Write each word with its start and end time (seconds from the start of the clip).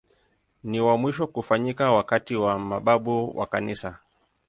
Ni 0.63 0.79
wa 0.81 0.97
mwisho 0.97 1.27
kufanyika 1.27 1.91
wakati 1.91 2.35
wa 2.35 2.59
mababu 2.59 3.37
wa 3.37 3.47
Kanisa. 3.47 3.99